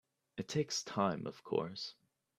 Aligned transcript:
It 0.35 0.47
takes 0.47 0.81
time 0.83 1.27
of 1.27 1.43
course. 1.43 1.93